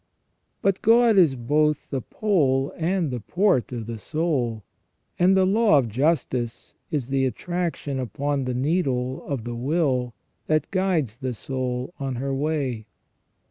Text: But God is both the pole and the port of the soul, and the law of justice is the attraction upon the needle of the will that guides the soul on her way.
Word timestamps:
But 0.63 0.81
God 0.81 1.15
is 1.19 1.35
both 1.35 1.91
the 1.91 2.01
pole 2.01 2.73
and 2.75 3.11
the 3.11 3.19
port 3.19 3.71
of 3.71 3.85
the 3.85 3.99
soul, 3.99 4.63
and 5.19 5.37
the 5.37 5.45
law 5.45 5.77
of 5.77 5.89
justice 5.89 6.73
is 6.89 7.09
the 7.09 7.23
attraction 7.27 7.99
upon 7.99 8.45
the 8.45 8.55
needle 8.55 9.23
of 9.27 9.43
the 9.43 9.53
will 9.53 10.15
that 10.47 10.71
guides 10.71 11.17
the 11.17 11.35
soul 11.35 11.93
on 11.99 12.15
her 12.15 12.33
way. 12.33 12.87